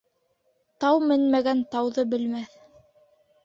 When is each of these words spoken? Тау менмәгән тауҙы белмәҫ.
Тау 0.83 1.03
менмәгән 1.11 1.63
тауҙы 1.77 2.09
белмәҫ. 2.17 2.61